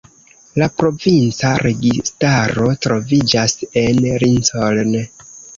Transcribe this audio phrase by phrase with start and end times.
[0.61, 3.55] La provinca registaro troviĝas
[3.85, 4.99] en Lincoln.